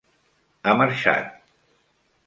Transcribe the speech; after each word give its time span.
Ha 0.69 0.73
marxat. 0.79 1.31